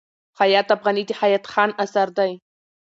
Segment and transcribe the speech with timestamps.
[0.39, 2.33] حیات افغاني د حیات خان اثر دﺉ.